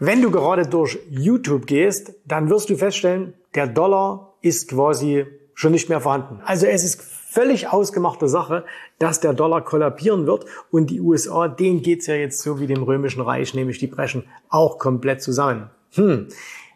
[0.00, 5.72] Wenn du gerade durch YouTube gehst, dann wirst du feststellen, der Dollar ist quasi schon
[5.72, 6.40] nicht mehr vorhanden.
[6.44, 8.64] Also es ist völlig ausgemachte Sache,
[9.00, 12.84] dass der Dollar kollabieren wird und die USA, denen geht's ja jetzt so wie dem
[12.84, 15.70] Römischen Reich, nämlich die brechen auch komplett zusammen.
[15.94, 16.28] Hm.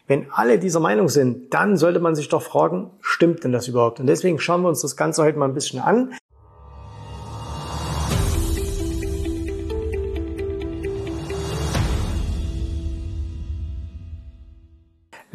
[0.05, 4.01] Wenn alle dieser Meinung sind, dann sollte man sich doch fragen, stimmt denn das überhaupt?
[4.01, 6.13] Und deswegen schauen wir uns das Ganze heute mal ein bisschen an.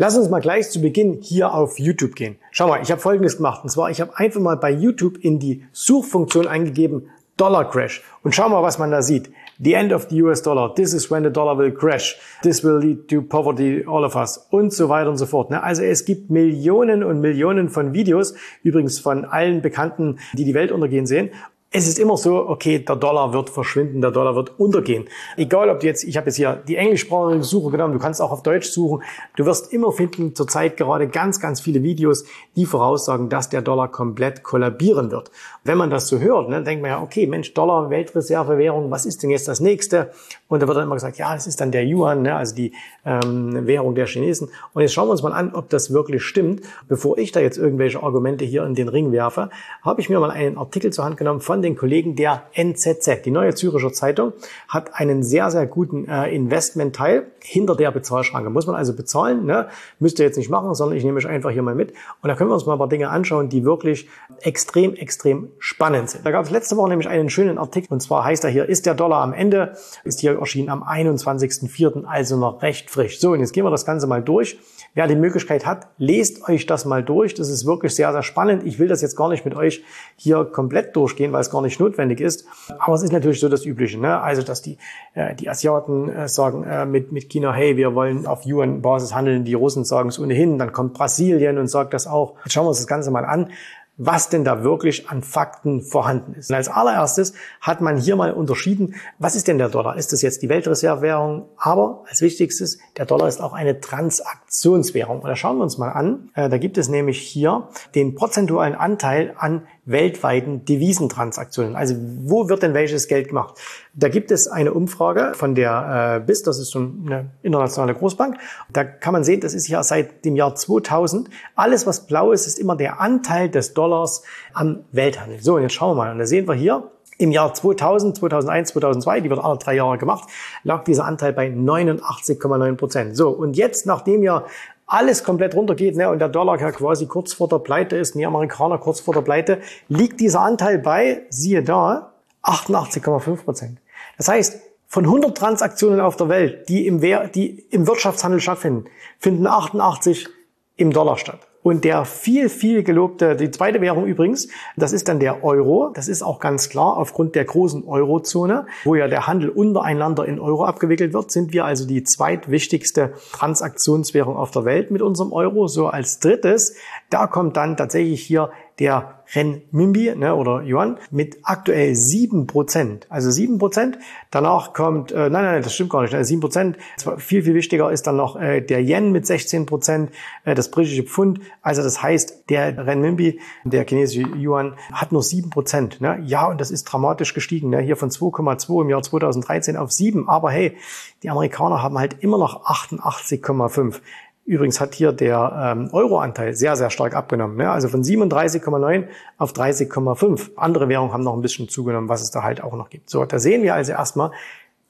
[0.01, 2.37] Lass uns mal gleich zu Beginn hier auf YouTube gehen.
[2.53, 3.65] Schau mal, ich habe Folgendes gemacht.
[3.65, 8.05] Und zwar, ich habe einfach mal bei YouTube in die Suchfunktion eingegeben Dollar Crash.
[8.23, 9.29] Und schau mal, was man da sieht.
[9.59, 10.73] The end of the US dollar.
[10.73, 12.17] This is when the dollar will crash.
[12.45, 14.47] This will lead to poverty, all of us.
[14.51, 15.51] Und so weiter und so fort.
[15.51, 15.61] Ne?
[15.61, 20.71] Also es gibt Millionen und Millionen von Videos, übrigens von allen Bekannten, die die Welt
[20.71, 21.31] untergehen sehen
[21.71, 25.07] es ist immer so, okay, der Dollar wird verschwinden, der Dollar wird untergehen.
[25.37, 28.31] Egal, ob du jetzt, ich habe jetzt hier die englischsprachige Suche genommen, du kannst auch
[28.31, 29.03] auf Deutsch suchen.
[29.37, 32.25] Du wirst immer finden, zurzeit gerade ganz, ganz viele Videos,
[32.57, 35.31] die voraussagen, dass der Dollar komplett kollabieren wird.
[35.63, 39.23] Wenn man das so hört, ne, denkt man ja, okay, Mensch, Dollar, Weltreservewährung, was ist
[39.23, 40.11] denn jetzt das nächste?
[40.49, 42.73] Und da wird dann immer gesagt, ja, das ist dann der Yuan, ne, also die
[43.09, 44.51] ähm, Währung der Chinesen.
[44.75, 46.63] Und jetzt schauen wir uns mal an, ob das wirklich stimmt.
[46.89, 49.51] Bevor ich da jetzt irgendwelche Argumente hier in den Ring werfe,
[49.83, 53.23] habe ich mir mal einen Artikel zur Hand genommen von den Kollegen der NZZ.
[53.25, 54.33] Die Neue Züricher Zeitung
[54.69, 58.51] hat einen sehr, sehr guten äh, Investmentteil hinter der Bezahlschranke.
[58.51, 59.69] Muss man also bezahlen, ne?
[59.99, 61.93] müsst ihr jetzt nicht machen, sondern ich nehme euch einfach hier mal mit.
[62.23, 64.09] Und da können wir uns mal ein paar Dinge anschauen, die wirklich
[64.43, 66.27] extrem, extrem spannend sind.
[66.27, 68.87] Da gab es letzte Woche nämlich einen schönen Artikel und zwar heißt er hier, ist
[68.87, 69.77] der Dollar am Ende?
[70.05, 73.21] Ist hier erschienen am 21.04., also noch recht frisch.
[73.21, 74.59] So, und jetzt gehen wir das Ganze mal durch.
[74.95, 77.35] Wer die Möglichkeit hat, lest euch das mal durch.
[77.35, 78.65] Das ist wirklich sehr, sehr spannend.
[78.65, 79.85] Ich will das jetzt gar nicht mit euch
[80.17, 82.47] hier komplett durchgehen, weil es gar nicht notwendig ist.
[82.81, 84.01] Aber es ist natürlich so das Übliche.
[84.01, 84.21] Ne?
[84.21, 84.79] Also, dass die,
[85.15, 89.45] äh, die Asiaten äh, sagen äh, mit, mit China, hey, wir wollen auf Yuan-Basis handeln.
[89.45, 90.59] Die Russen sagen es ohnehin.
[90.59, 92.35] Dann kommt Brasilien und sagt das auch.
[92.45, 93.51] Jetzt schauen wir uns das Ganze mal an
[93.99, 96.51] was denn da wirklich an Fakten vorhanden ist.
[96.51, 99.97] Und als allererstes hat man hier mal unterschieden, was ist denn der Dollar?
[99.97, 101.49] Ist das jetzt die Weltreservewährung?
[101.57, 105.21] Aber als wichtigstes, der Dollar ist auch eine Transaktionswährung.
[105.21, 106.31] Und da schauen wir uns mal an.
[106.35, 111.75] Äh, da gibt es nämlich hier den prozentualen Anteil an weltweiten Devisentransaktionen.
[111.75, 111.95] Also
[112.25, 113.55] wo wird denn welches Geld gemacht?
[113.95, 118.37] Da gibt es eine Umfrage von der äh, BIS, das ist so eine internationale Großbank.
[118.71, 121.31] Da kann man sehen, das ist ja seit dem Jahr 2000.
[121.55, 124.23] Alles, was blau ist, ist immer der Anteil des Dollars
[124.53, 125.41] am Welthandel.
[125.41, 126.13] So, und jetzt schauen wir mal.
[126.13, 129.99] Und da sehen wir hier, im Jahr 2000, 2001, 2002, die wird alle drei Jahre
[129.99, 130.29] gemacht,
[130.63, 133.17] lag dieser Anteil bei 89,9 Prozent.
[133.17, 134.45] So, und jetzt, nachdem ja
[134.89, 138.79] alles komplett runtergeht ne, und der Dollar quasi kurz vor der Pleite ist, die Amerikaner
[138.79, 143.79] kurz vor der Pleite, liegt dieser Anteil bei, siehe da, 88,5 Prozent.
[144.17, 148.87] Das heißt, von 100 Transaktionen auf der Welt, die im, die im Wirtschaftshandel stattfinden,
[149.19, 150.29] finden 88
[150.77, 151.48] im Dollar statt.
[151.63, 155.91] Und der viel, viel gelobte, die zweite Währung übrigens, das ist dann der Euro.
[155.93, 160.39] Das ist auch ganz klar aufgrund der großen Eurozone, wo ja der Handel untereinander in
[160.39, 165.67] Euro abgewickelt wird, sind wir also die zweitwichtigste Transaktionswährung auf der Welt mit unserem Euro.
[165.67, 166.77] So als drittes,
[167.11, 173.07] da kommt dann tatsächlich hier der Renminbi ne, oder Yuan mit aktuell sieben Prozent.
[173.11, 173.99] Also sieben Prozent.
[174.31, 176.79] Danach kommt, äh, nein, nein, das stimmt gar nicht, ne, sieben Prozent.
[177.19, 180.11] Viel, viel wichtiger ist dann noch äh, der Yen mit 16 Prozent,
[180.45, 181.41] äh, das britische Pfund.
[181.61, 186.01] Also das heißt, der Renminbi, der chinesische Yuan, hat nur sieben Prozent.
[186.01, 186.23] Ne?
[186.25, 187.71] Ja, und das ist dramatisch gestiegen.
[187.71, 187.81] Ne?
[187.81, 190.29] Hier von 2,2 im Jahr 2013 auf sieben.
[190.29, 190.77] Aber hey,
[191.23, 194.01] die Amerikaner haben halt immer noch 88,5.
[194.49, 197.59] Übrigens hat hier der ähm, Euroanteil sehr, sehr stark abgenommen.
[197.59, 197.71] Ne?
[197.71, 199.05] Also von 37,9
[199.37, 200.53] auf 30,5.
[200.57, 203.11] Andere Währungen haben noch ein bisschen zugenommen, was es da halt auch noch gibt.
[203.11, 204.31] So, da sehen wir also erstmal,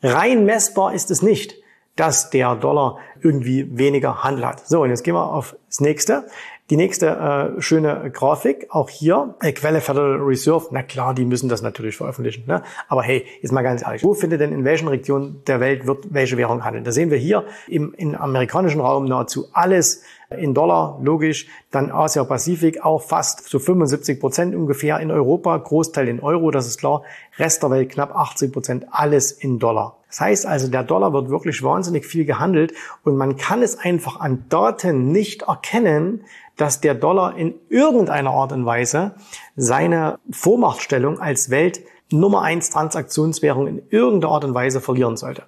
[0.01, 1.57] rein messbar ist es nicht,
[1.97, 4.65] dass der Dollar irgendwie weniger Handel hat.
[4.65, 6.29] So, und jetzt gehen wir auf das nächste.
[6.71, 11.49] Die nächste äh, schöne Grafik, auch hier, äh, Quelle Federal Reserve, na klar, die müssen
[11.49, 12.45] das natürlich veröffentlichen.
[12.47, 12.63] Ne?
[12.89, 16.13] Aber hey, jetzt mal ganz ehrlich, wo findet denn in welchen Regionen der Welt wird
[16.13, 16.85] welche Währung handeln?
[16.85, 21.47] Da sehen wir hier im, im amerikanischen Raum nahezu alles in Dollar, logisch.
[21.71, 26.79] Dann Asia-Pazifik auch fast so 75 Prozent ungefähr in Europa, Großteil in Euro, das ist
[26.79, 27.03] klar.
[27.39, 29.98] Rest der Welt knapp 80 Prozent, alles in Dollar.
[30.09, 32.73] Das heißt also, der Dollar wird wirklich wahnsinnig viel gehandelt
[33.05, 36.25] und man kann es einfach an Daten nicht erkennen,
[36.57, 39.15] dass der Dollar in irgendeiner Art und Weise
[39.57, 45.45] seine Vormachtstellung als Welt Nummer eins Transaktionswährung in irgendeiner Art und Weise verlieren sollte.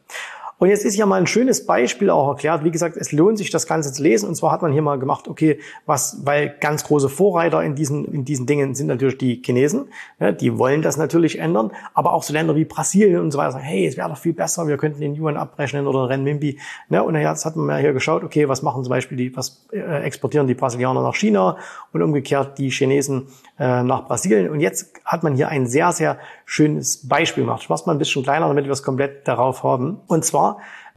[0.61, 2.65] Und jetzt ist ja mal ein schönes Beispiel auch erklärt.
[2.65, 4.29] Wie gesagt, es lohnt sich, das Ganze zu lesen.
[4.29, 8.05] Und zwar hat man hier mal gemacht, okay, was, weil ganz große Vorreiter in diesen,
[8.05, 9.89] in diesen Dingen sind natürlich die Chinesen.
[10.19, 11.71] Ja, die wollen das natürlich ändern.
[11.95, 14.35] Aber auch so Länder wie Brasilien und so weiter sagen, hey, es wäre doch viel
[14.35, 16.59] besser, wir könnten den Yuan abrechnen oder Renminbi.
[16.91, 19.67] Ja, und jetzt hat man mal hier geschaut, okay, was machen zum Beispiel die, was
[19.73, 21.57] äh, exportieren die Brasilianer nach China
[21.95, 23.29] und umgekehrt die Chinesen
[23.59, 24.51] äh, nach Brasilien.
[24.51, 27.63] Und jetzt hat man hier ein sehr, sehr schönes Beispiel gemacht.
[27.63, 30.01] Ich mache mal ein bisschen kleiner, damit wir es komplett darauf haben.
[30.07, 30.50] Und zwar,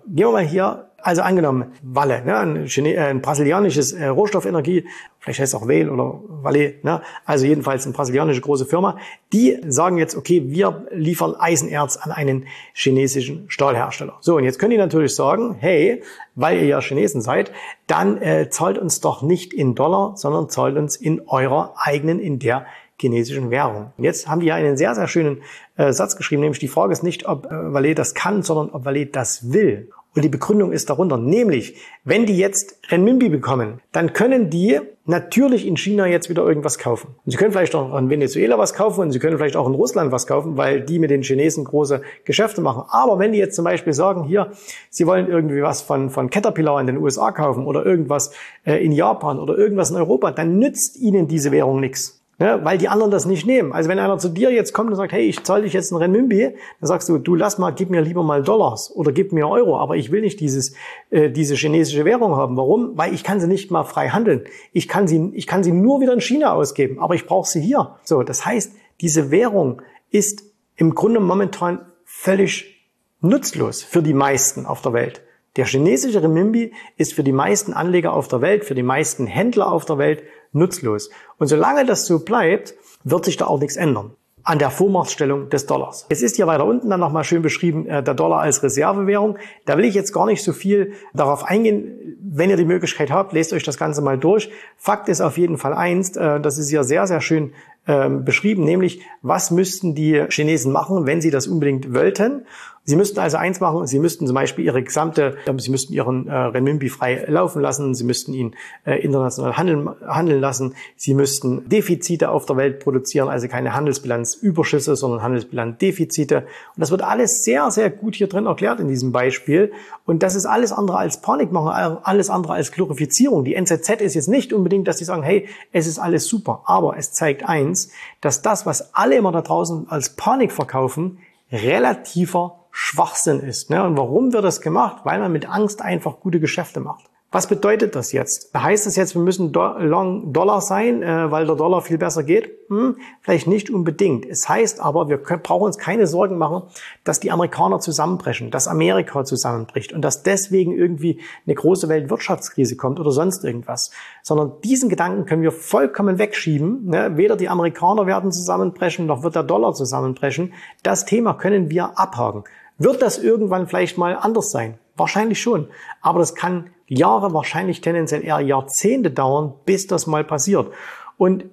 [0.07, 4.85] gehen wir mal hier, also angenommen, Walle, ne, ein, Chine äh, ein brasilianisches äh, Rohstoffenergie,
[5.19, 8.97] vielleicht heißt es auch Vale oder Valle, ne, also jedenfalls eine brasilianische große Firma,
[9.33, 14.17] die sagen jetzt, okay, wir liefern Eisenerz an einen chinesischen Stahlhersteller.
[14.21, 16.03] So, und jetzt können die natürlich sagen, hey,
[16.35, 17.51] weil ihr ja Chinesen seid,
[17.87, 22.39] dann äh, zahlt uns doch nicht in Dollar, sondern zahlt uns in eurer eigenen, in
[22.39, 22.65] der
[22.99, 23.91] chinesischen Währung.
[23.97, 25.41] Und jetzt haben die ja einen sehr, sehr schönen
[25.77, 28.85] äh, Satz geschrieben, nämlich die Frage ist nicht, ob äh, Valet das kann, sondern ob
[28.85, 29.89] Valet das will.
[30.15, 35.65] Und die Begründung ist darunter, nämlich, wenn die jetzt Renminbi bekommen, dann können die natürlich
[35.65, 37.15] in China jetzt wieder irgendwas kaufen.
[37.25, 39.73] Und sie können vielleicht auch in Venezuela was kaufen und sie können vielleicht auch in
[39.73, 42.83] Russland was kaufen, weil die mit den Chinesen große Geschäfte machen.
[42.89, 44.51] Aber wenn die jetzt zum Beispiel sagen, hier,
[44.91, 48.31] sie wollen irgendwie was von, von Caterpillar in den USA kaufen oder irgendwas
[48.65, 52.22] äh, in Japan oder irgendwas in Europa, dann nützt ihnen diese Währung nichts.
[52.43, 53.71] Ja, weil die anderen das nicht nehmen.
[53.71, 55.95] Also wenn einer zu dir jetzt kommt und sagt, hey, ich zahle dich jetzt ein
[55.95, 56.41] Renminbi,
[56.81, 59.77] dann sagst du, du lass mal, gib mir lieber mal Dollars oder gib mir Euro,
[59.77, 60.75] aber ich will nicht dieses,
[61.09, 62.57] äh, diese chinesische Währung haben.
[62.57, 62.97] Warum?
[62.97, 64.43] Weil ich kann sie nicht mal frei handeln.
[64.73, 67.61] Ich kann sie, ich kann sie nur wieder in China ausgeben, aber ich brauche sie
[67.61, 67.95] hier.
[68.03, 69.81] So, das heißt, diese Währung
[70.11, 70.43] ist
[70.75, 72.89] im Grunde momentan völlig
[73.21, 75.21] nutzlos für die meisten auf der Welt.
[75.55, 79.71] Der chinesische Renminbi ist für die meisten Anleger auf der Welt, für die meisten Händler
[79.71, 80.23] auf der Welt
[80.53, 81.09] nutzlos.
[81.37, 85.65] Und solange das so bleibt, wird sich da auch nichts ändern an der Vormachtstellung des
[85.65, 86.05] Dollars.
[86.09, 89.37] Es ist hier weiter unten dann nochmal schön beschrieben, äh, der Dollar als Reservewährung.
[89.65, 92.17] Da will ich jetzt gar nicht so viel darauf eingehen.
[92.21, 94.51] Wenn ihr die Möglichkeit habt, lest euch das Ganze mal durch.
[94.75, 97.53] Fakt ist auf jeden Fall eins, äh, das ist hier sehr, sehr schön
[97.87, 102.45] ähm, beschrieben, nämlich was müssten die Chinesen machen, wenn sie das unbedingt wollten.
[102.85, 106.35] Sie müssten also eins machen, Sie müssten zum Beispiel Ihre gesamte, Sie müssten Ihren äh,
[106.35, 112.29] Renminbi frei laufen lassen, Sie müssten ihn äh, international handeln, handeln lassen, Sie müssten Defizite
[112.29, 116.39] auf der Welt produzieren, also keine Handelsbilanzüberschüsse, sondern Handelsbilanzdefizite.
[116.39, 116.45] Und
[116.75, 119.71] das wird alles sehr, sehr gut hier drin erklärt in diesem Beispiel.
[120.05, 123.45] Und das ist alles andere als Panikmachen, alles andere als Glorifizierung.
[123.45, 126.63] Die NZZ ist jetzt nicht unbedingt, dass sie sagen, hey, es ist alles super.
[126.65, 127.91] Aber es zeigt eins,
[128.21, 131.19] dass das, was alle immer da draußen als Panik verkaufen,
[131.51, 133.69] relativer Schwachsinn ist.
[133.69, 133.83] Ne?
[133.83, 135.01] Und warum wird das gemacht?
[135.03, 137.09] Weil man mit Angst einfach gute Geschäfte macht.
[137.33, 138.51] Was bedeutet das jetzt?
[138.55, 142.51] Heißt das jetzt, wir müssen Long Dollar sein, äh, weil der Dollar viel besser geht?
[142.69, 144.23] Hm, vielleicht nicht unbedingt.
[144.27, 146.61] Es heißt aber, wir können, brauchen uns keine Sorgen machen,
[147.03, 152.99] dass die Amerikaner zusammenbrechen, dass Amerika zusammenbricht und dass deswegen irgendwie eine große Weltwirtschaftskrise kommt
[152.99, 153.89] oder sonst irgendwas.
[154.21, 156.85] Sondern diesen Gedanken können wir vollkommen wegschieben.
[156.85, 157.17] Ne?
[157.17, 160.53] Weder die Amerikaner werden zusammenbrechen, noch wird der Dollar zusammenbrechen.
[160.83, 162.43] Das Thema können wir abhaken.
[162.77, 164.77] Wird das irgendwann vielleicht mal anders sein?
[164.95, 165.67] Wahrscheinlich schon.
[166.01, 170.71] Aber das kann Jahre, wahrscheinlich tendenziell eher Jahrzehnte dauern, bis das mal passiert.
[171.17, 171.45] Und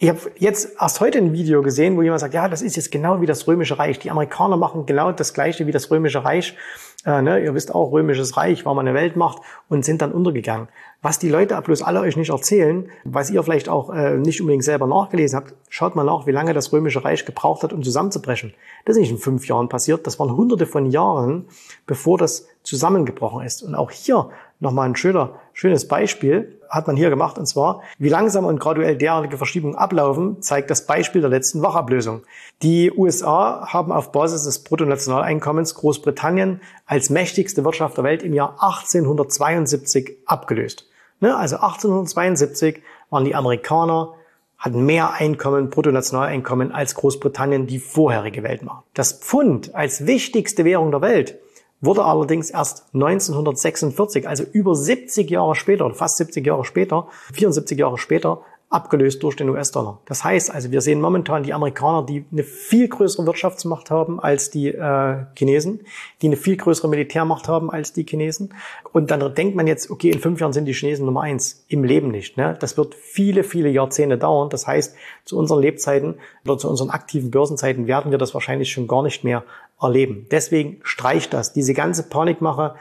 [0.00, 2.92] ich habe jetzt erst heute ein Video gesehen, wo jemand sagt, ja, das ist jetzt
[2.92, 3.98] genau wie das Römische Reich.
[3.98, 6.56] Die Amerikaner machen genau das Gleiche wie das Römische Reich.
[7.04, 9.38] Äh, ne, ihr wisst auch, Römisches Reich war mal eine Weltmacht
[9.68, 10.68] und sind dann untergegangen.
[11.02, 14.62] Was die Leute bloß alle euch nicht erzählen, was ihr vielleicht auch äh, nicht unbedingt
[14.62, 18.54] selber nachgelesen habt, schaut mal nach, wie lange das Römische Reich gebraucht hat, um zusammenzubrechen.
[18.84, 21.46] Das ist nicht in fünf Jahren passiert, das waren hunderte von Jahren,
[21.86, 23.62] bevor das zusammengebrochen ist.
[23.62, 24.30] Und auch hier
[24.60, 28.96] nochmal ein schöner, schönes Beispiel hat man hier gemacht, und zwar, wie langsam und graduell
[28.96, 32.22] derartige Verschiebungen ablaufen, zeigt das Beispiel der letzten Wachablösung.
[32.62, 38.52] Die USA haben auf Basis des Bruttonationaleinkommens Großbritannien als mächtigste Wirtschaft der Welt im Jahr
[38.60, 40.86] 1872 abgelöst.
[41.20, 44.14] Ne, also 1872 waren die Amerikaner
[44.58, 48.84] hatten mehr Einkommen, Bruttonationaleinkommen als Großbritannien, die vorherige Weltmacht.
[48.92, 51.38] Das Pfund als wichtigste Währung der Welt
[51.80, 57.98] wurde allerdings erst 1946, also über 70 Jahre später, fast 70 Jahre später, 74 Jahre
[57.98, 60.00] später, abgelöst durch den US-Dollar.
[60.04, 64.50] Das heißt also, wir sehen momentan die Amerikaner, die eine viel größere Wirtschaftsmacht haben als
[64.50, 65.80] die äh, Chinesen,
[66.20, 68.52] die eine viel größere Militärmacht haben als die Chinesen.
[68.92, 71.64] Und dann denkt man jetzt, okay, in fünf Jahren sind die Chinesen Nummer eins.
[71.68, 72.36] Im Leben nicht.
[72.36, 72.56] Ne?
[72.60, 74.50] Das wird viele, viele Jahrzehnte dauern.
[74.50, 74.94] Das heißt,
[75.24, 79.24] zu unseren Lebzeiten oder zu unseren aktiven Börsenzeiten werden wir das wahrscheinlich schon gar nicht
[79.24, 79.44] mehr
[79.80, 80.26] erleben.
[80.30, 81.54] Deswegen streicht das.
[81.54, 82.74] Diese ganze Panikmache,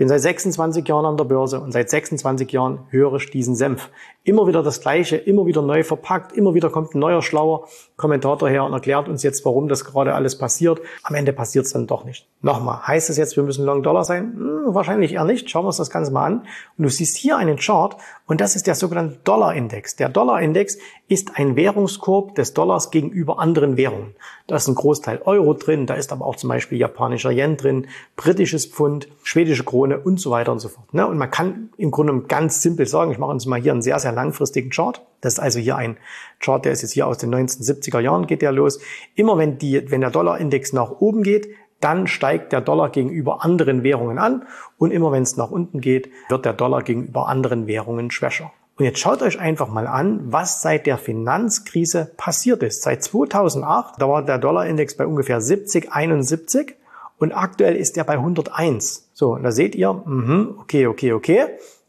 [0.00, 3.90] bin seit 26 Jahren an der Börse und seit 26 Jahren höre ich diesen Senf.
[4.24, 8.48] Immer wieder das Gleiche, immer wieder neu verpackt, immer wieder kommt ein neuer schlauer Kommentator
[8.48, 10.80] her und erklärt uns jetzt, warum das gerade alles passiert.
[11.02, 12.26] Am Ende passiert es dann doch nicht.
[12.40, 14.32] Nochmal, heißt es jetzt, wir müssen Long Dollar sein?
[14.38, 15.50] Hm, wahrscheinlich eher nicht.
[15.50, 16.46] Schauen wir uns das Ganze mal an.
[16.78, 17.94] Und du siehst hier einen Chart
[18.26, 19.96] und das ist der sogenannte Dollar-Index.
[19.96, 20.78] Der Dollar-Index
[21.10, 24.14] ist ein Währungskorb des Dollars gegenüber anderen Währungen.
[24.46, 27.88] Da ist ein Großteil Euro drin, da ist aber auch zum Beispiel japanischer Yen drin,
[28.14, 30.94] britisches Pfund, schwedische Krone und so weiter und so fort.
[30.94, 31.04] Ne?
[31.04, 33.98] Und man kann im Grunde ganz simpel sagen, ich mache uns mal hier einen sehr,
[33.98, 35.04] sehr langfristigen Chart.
[35.20, 35.96] Das ist also hier ein
[36.38, 38.78] Chart, der ist jetzt hier aus den 1970er Jahren geht der los.
[39.16, 41.48] Immer wenn die, wenn der Dollarindex nach oben geht,
[41.80, 44.44] dann steigt der Dollar gegenüber anderen Währungen an
[44.78, 48.52] und immer wenn es nach unten geht, wird der Dollar gegenüber anderen Währungen schwächer.
[48.80, 52.80] Und jetzt schaut euch einfach mal an, was seit der Finanzkrise passiert ist.
[52.80, 56.76] Seit 2008, da war der Dollarindex bei ungefähr 70, 71
[57.18, 59.10] und aktuell ist er bei 101.
[59.12, 61.44] So, und da seht ihr, mh, okay, okay, okay.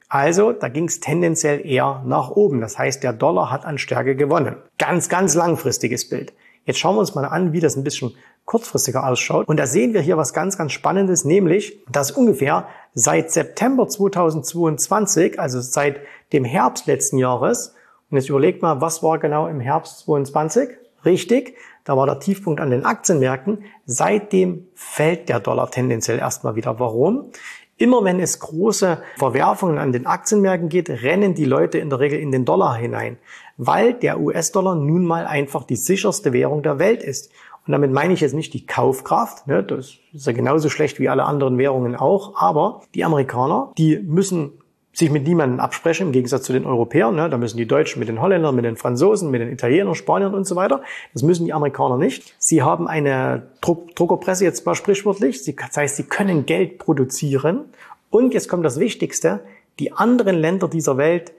[0.10, 2.60] Also, da ging es tendenziell eher nach oben.
[2.60, 4.58] Das heißt, der Dollar hat an Stärke gewonnen.
[4.78, 6.34] Ganz, ganz langfristiges Bild.
[6.66, 8.14] Jetzt schauen wir uns mal an, wie das ein bisschen
[8.46, 9.48] kurzfristiger ausschaut.
[9.48, 15.40] Und da sehen wir hier was ganz, ganz Spannendes, nämlich, dass ungefähr seit September 2022,
[15.40, 16.02] also seit
[16.34, 17.76] dem Herbst letzten Jahres,
[18.10, 20.70] und jetzt überlegt mal, was war genau im Herbst 2022?
[21.06, 23.64] Richtig, da war der Tiefpunkt an den Aktienmärkten.
[23.86, 26.78] Seitdem fällt der Dollar tendenziell erstmal wieder.
[26.80, 27.32] Warum?
[27.82, 32.20] Immer wenn es große Verwerfungen an den Aktienmärkten geht, rennen die Leute in der Regel
[32.20, 33.18] in den Dollar hinein,
[33.58, 37.32] weil der US-Dollar nun mal einfach die sicherste Währung der Welt ist.
[37.66, 41.10] Und damit meine ich jetzt nicht die Kaufkraft, ne, das ist ja genauso schlecht wie
[41.10, 44.61] alle anderen Währungen auch, aber die Amerikaner, die müssen
[44.94, 47.16] sich mit niemandem absprechen, im Gegensatz zu den Europäern.
[47.16, 47.30] Ne?
[47.30, 50.46] Da müssen die Deutschen mit den Holländern, mit den Franzosen, mit den Italienern, Spaniern und
[50.46, 50.82] so weiter.
[51.14, 52.36] Das müssen die Amerikaner nicht.
[52.40, 55.44] Sie haben eine Druck Druckerpresse jetzt mal sprichwörtlich.
[55.56, 57.66] Das heißt, sie können Geld produzieren.
[58.10, 59.40] Und jetzt kommt das Wichtigste.
[59.80, 61.32] Die anderen Länder dieser Welt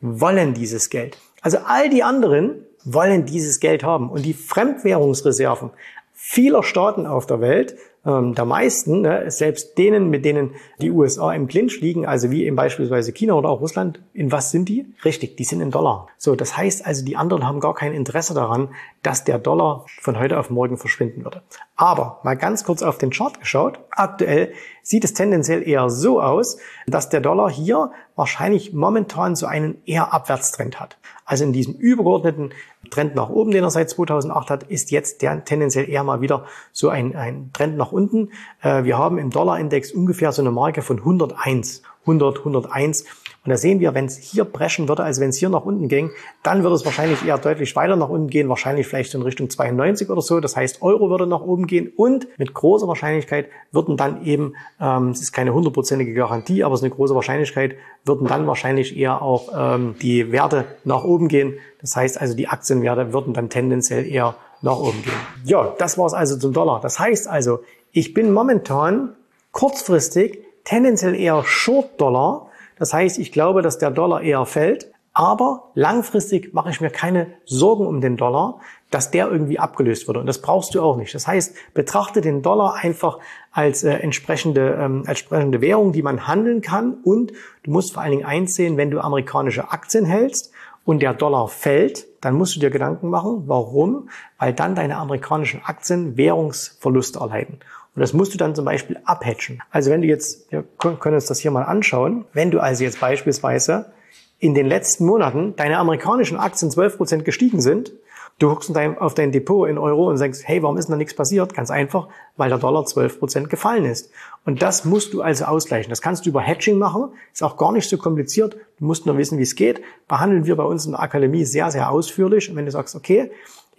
[0.00, 1.18] wollen dieses Geld.
[1.42, 4.08] Also all die anderen wollen dieses Geld haben.
[4.08, 5.70] Und die Fremdwährungsreserven
[6.12, 7.76] vieler Staaten auf der Welt
[8.06, 12.44] ähm, der meisten, ne, selbst denen, mit denen die USA im Clinch liegen, also wie
[12.44, 14.86] eben beispielsweise China oder auch Russland, in was sind die?
[15.04, 16.08] Richtig, die sind in Dollar.
[16.16, 18.68] So, das heißt also, die anderen haben gar kein Interesse daran,
[19.02, 21.42] dass der Dollar von heute auf morgen verschwinden würde.
[21.80, 23.80] Aber mal ganz kurz auf den Chart geschaut.
[23.90, 29.80] Aktuell sieht es tendenziell eher so aus, dass der Dollar hier wahrscheinlich momentan so einen
[29.86, 30.98] eher Abwärtstrend hat.
[31.24, 32.52] Also in diesem übergeordneten
[32.90, 36.44] Trend nach oben, den er seit 2008 hat, ist jetzt der tendenziell eher mal wieder
[36.70, 38.28] so ein, ein Trend nach unten.
[38.60, 41.80] Äh, wir haben im Dollarindex ungefähr so eine Marke von 101.
[42.10, 43.04] 100, 101.
[43.42, 45.88] Und da sehen wir, wenn es hier brechen würde, also wenn es hier nach unten
[45.88, 46.10] ging,
[46.42, 50.10] dann würde es wahrscheinlich eher deutlich weiter nach unten gehen, wahrscheinlich vielleicht in Richtung 92
[50.10, 50.40] oder so.
[50.40, 55.08] Das heißt, Euro würde nach oben gehen und mit großer Wahrscheinlichkeit würden dann eben, ähm,
[55.08, 59.22] es ist keine hundertprozentige Garantie, aber es ist eine große Wahrscheinlichkeit, würden dann wahrscheinlich eher
[59.22, 61.54] auch ähm, die Werte nach oben gehen.
[61.80, 65.14] Das heißt also, die Aktienwerte würden dann tendenziell eher nach oben gehen.
[65.44, 66.82] Ja, das war es also zum Dollar.
[66.82, 69.16] Das heißt also, ich bin momentan
[69.52, 72.48] kurzfristig tendenziell eher Short Dollar.
[72.78, 74.90] Das heißt, ich glaube, dass der Dollar eher fällt.
[75.12, 80.20] Aber langfristig mache ich mir keine Sorgen um den Dollar, dass der irgendwie abgelöst würde.
[80.20, 81.14] Und das brauchst du auch nicht.
[81.14, 83.18] Das heißt, betrachte den Dollar einfach
[83.50, 86.94] als äh, entsprechende, ähm, als entsprechende Währung, die man handeln kann.
[87.02, 87.32] Und
[87.64, 90.52] du musst vor allen Dingen einsehen, wenn du amerikanische Aktien hältst
[90.84, 93.44] und der Dollar fällt, dann musst du dir Gedanken machen.
[93.46, 94.08] Warum?
[94.38, 97.58] Weil dann deine amerikanischen Aktien Währungsverluste erleiden.
[97.94, 99.62] Und das musst du dann zum Beispiel abhatchen.
[99.70, 103.00] Also wenn du jetzt, wir können uns das hier mal anschauen, wenn du also jetzt
[103.00, 103.92] beispielsweise
[104.38, 107.92] in den letzten Monaten deine amerikanischen Aktien 12% gestiegen sind,
[108.38, 111.14] du guckst auf dein Depot in Euro und sagst, hey, warum ist denn da nichts
[111.14, 111.54] passiert?
[111.54, 114.10] Ganz einfach, weil der Dollar 12% gefallen ist.
[114.46, 115.90] Und das musst du also ausgleichen.
[115.90, 118.56] Das kannst du über Hedging machen, ist auch gar nicht so kompliziert.
[118.78, 119.82] Du musst nur wissen, wie es geht.
[120.08, 122.48] Behandeln wir bei uns in der Akademie sehr, sehr ausführlich.
[122.48, 123.30] Und wenn du sagst, okay,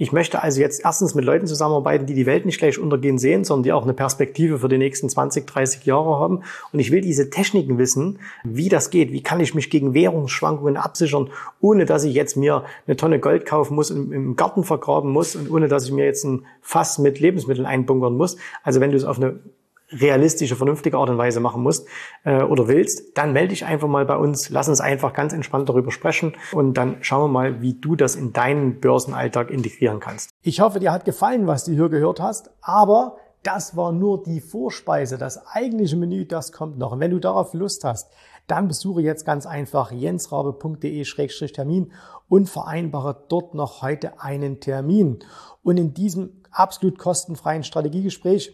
[0.01, 3.43] ich möchte also jetzt erstens mit Leuten zusammenarbeiten, die die Welt nicht gleich untergehen sehen,
[3.43, 6.41] sondern die auch eine Perspektive für die nächsten 20, 30 Jahre haben.
[6.73, 9.11] Und ich will diese Techniken wissen, wie das geht.
[9.11, 11.29] Wie kann ich mich gegen Währungsschwankungen absichern,
[11.59, 15.35] ohne dass ich jetzt mir eine Tonne Gold kaufen muss und im Garten vergraben muss
[15.35, 18.37] und ohne dass ich mir jetzt ein Fass mit Lebensmitteln einbunkern muss.
[18.63, 19.39] Also wenn du es auf eine
[19.91, 21.87] realistische, vernünftige Art und Weise machen musst
[22.23, 24.49] äh, oder willst, dann melde dich einfach mal bei uns.
[24.49, 28.15] Lass uns einfach ganz entspannt darüber sprechen und dann schauen wir mal, wie du das
[28.15, 30.29] in deinen Börsenalltag integrieren kannst.
[30.41, 34.39] Ich hoffe, dir hat gefallen, was du hier gehört hast, aber das war nur die
[34.39, 35.17] Vorspeise.
[35.17, 36.91] Das eigentliche Menü, das kommt noch.
[36.91, 38.11] Und wenn du darauf Lust hast,
[38.47, 41.91] dann besuche jetzt ganz einfach jensrabe.de-termin
[42.27, 45.19] und vereinbare dort noch heute einen Termin.
[45.63, 48.53] Und in diesem absolut kostenfreien Strategiegespräch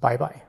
[0.00, 0.47] Bye bye.